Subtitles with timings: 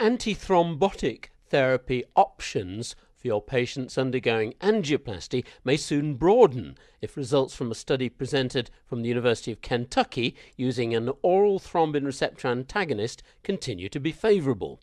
[0.00, 7.74] Antithrombotic therapy options for your patients undergoing angioplasty may soon broaden if results from a
[7.74, 14.00] study presented from the University of Kentucky using an oral thrombin receptor antagonist continue to
[14.00, 14.80] be favorable.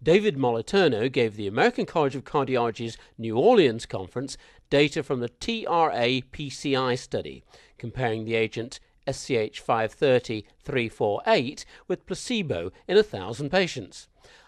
[0.00, 4.36] David Moliterno gave the American College of Cardiology's New Orleans conference
[4.70, 7.42] data from the TRA PCI study
[7.76, 8.78] comparing the agent
[9.10, 14.06] SCH 530 348 with placebo in a thousand patients.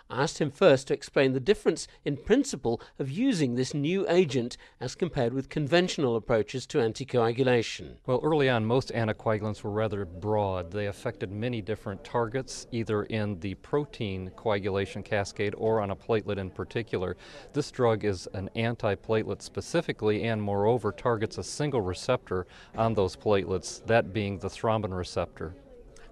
[0.08, 4.56] I asked him first to explain the difference in principle of using this new agent
[4.80, 7.96] as compared with conventional approaches to anticoagulation.
[8.06, 10.70] Well, early on, most anticoagulants were rather broad.
[10.70, 16.38] They affected many different targets, either in the protein coagulation cascade or on a platelet
[16.38, 17.16] in particular.
[17.52, 23.84] This drug is an antiplatelet specifically and, moreover, targets a single receptor on those platelets,
[23.86, 25.54] that being the thrombin receptor.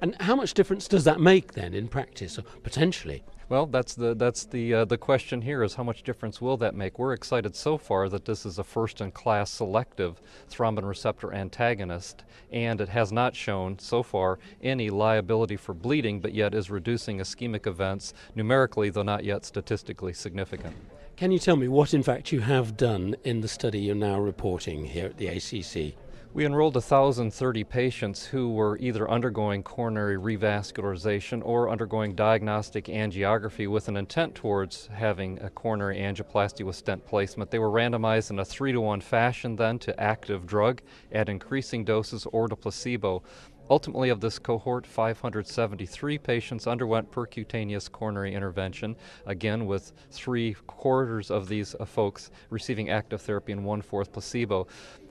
[0.05, 3.25] And how much difference does that make then in practice, or potentially?
[3.49, 6.75] Well, that's the that's the uh, the question here is how much difference will that
[6.75, 6.99] make?
[6.99, 12.91] We're excited so far that this is a first-in-class selective thrombin receptor antagonist, and it
[12.91, 18.13] has not shown so far any liability for bleeding, but yet is reducing ischemic events
[18.35, 20.77] numerically, though not yet statistically significant.
[21.17, 24.21] Can you tell me what, in fact, you have done in the study you're now
[24.21, 25.95] reporting here at the ACC?
[26.35, 33.87] We enrolled 1,030 patients who were either undergoing coronary revascularization or undergoing diagnostic angiography with
[33.87, 37.53] an intent towards having a coronary angioplasty with stent placement.
[37.53, 41.85] They were randomized in a three to one fashion then to active drug at increasing
[41.85, 43.23] doses or to placebo.
[43.71, 51.49] Ultimately, of this cohort, 573 patients underwent percutaneous coronary intervention, again, with three quarters of
[51.49, 54.67] these uh, folks receiving active therapy and one fourth placebo.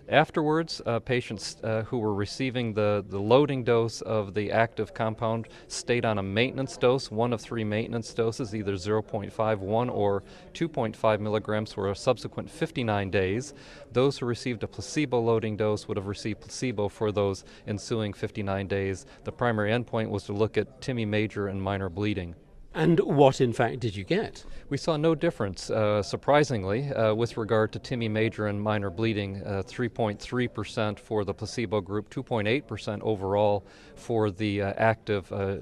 [0.09, 5.47] Afterwards, uh, patients uh, who were receiving the, the loading dose of the active compound
[5.67, 10.23] stayed on a maintenance dose, one of three maintenance doses, either 0.5, 1, or
[10.53, 13.53] 2.5 milligrams for a subsequent 59 days.
[13.93, 18.67] Those who received a placebo loading dose would have received placebo for those ensuing 59
[18.67, 19.05] days.
[19.23, 22.35] The primary endpoint was to look at TIMI major and minor bleeding.
[22.75, 24.43] And what, in fact, did you get?
[24.69, 29.41] We saw no difference, uh, surprisingly, uh, with regard to TIMI major and minor bleeding
[29.41, 33.63] 3.3% uh, for the placebo group, 2.8% overall
[33.93, 35.57] for the uh, active uh,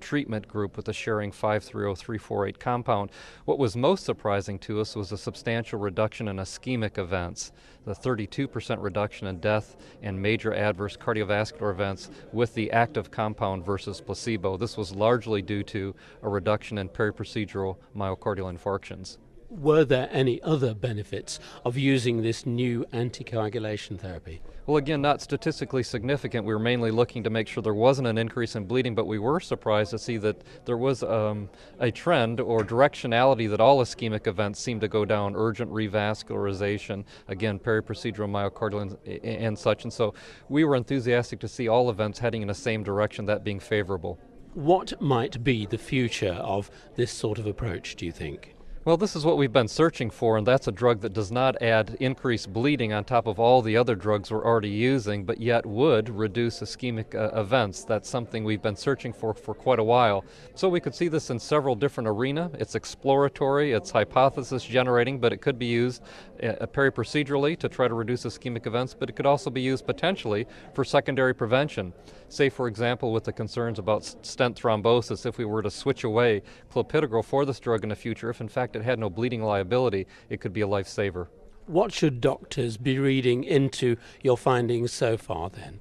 [0.00, 3.10] treatment group with the Schering 530348 compound.
[3.44, 7.52] What was most surprising to us was a substantial reduction in ischemic events,
[7.84, 14.00] the 32% reduction in death and major adverse cardiovascular events with the active compound versus
[14.00, 14.56] placebo.
[14.56, 19.18] This was largely due to a reduction reduction in periprocedural myocardial infarctions.
[19.50, 24.40] Were there any other benefits of using this new anticoagulation therapy?
[24.66, 26.46] Well, again, not statistically significant.
[26.46, 29.18] We were mainly looking to make sure there wasn't an increase in bleeding, but we
[29.18, 31.50] were surprised to see that there was um,
[31.80, 37.58] a trend or directionality that all ischemic events seemed to go down urgent revascularization, again,
[37.58, 39.84] periprocedural myocardial and, and such.
[39.84, 40.14] And so
[40.48, 44.18] we were enthusiastic to see all events heading in the same direction, that being favorable.
[44.54, 48.54] What might be the future of this sort of approach, do you think?
[48.88, 51.60] Well, this is what we've been searching for, and that's a drug that does not
[51.60, 55.66] add increased bleeding on top of all the other drugs we're already using, but yet
[55.66, 57.84] would reduce ischemic uh, events.
[57.84, 60.24] That's something we've been searching for for quite a while.
[60.54, 62.52] So we could see this in several different arenas.
[62.58, 66.02] It's exploratory, it's hypothesis generating, but it could be used
[66.42, 70.46] uh, periprocedurally to try to reduce ischemic events, but it could also be used potentially
[70.72, 71.92] for secondary prevention.
[72.30, 76.42] Say, for example, with the concerns about stent thrombosis, if we were to switch away
[76.72, 80.06] clopidogrel for this drug in the future, if in fact it had no bleeding liability,
[80.28, 81.28] it could be a lifesaver.
[81.66, 85.80] What should doctors be reading into your findings so far then?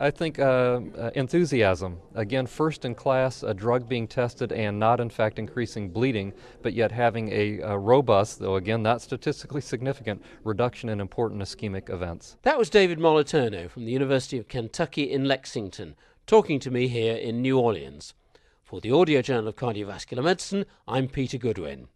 [0.00, 1.98] I, think uh, uh, enthusiasm.
[2.14, 6.32] Again, first in class, a drug being tested and not, in fact, increasing bleeding,
[6.62, 11.90] but yet having a, a robust, though again not statistically significant, reduction in important ischemic
[11.90, 12.36] events.
[12.42, 15.96] That was David Moliterno from the University of Kentucky in Lexington,
[16.28, 18.14] talking to me here in New Orleans.
[18.62, 21.88] For the Audio Journal of Cardiovascular Medicine, I'm Peter Goodwin.